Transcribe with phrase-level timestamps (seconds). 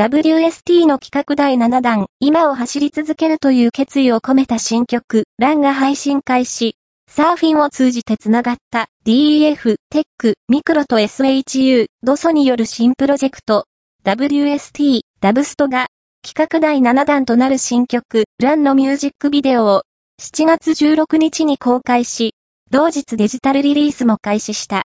[0.00, 6.76] WST の企画第7弾、今を走り続けるという決意を込めた新曲、ランが配信開始。
[7.06, 13.66] サーフィンを通じて繋がった DEF、テック、ミクロと SHU、ドソによる新プロジェクト、
[14.02, 15.88] WST、ダブストが、
[16.26, 19.82] 企画第7弾となる新曲、ランのミュージックビデオを、
[20.18, 22.32] 7月16日に公開し、
[22.70, 24.78] 同日デジタルリリースも開始した。